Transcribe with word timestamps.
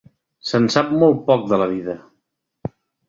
Se'n 0.51 0.63
sap 0.75 0.89
molt 1.03 1.21
poc 1.27 1.45
de 1.51 1.59
la 1.63 1.67
vida. 1.75 1.97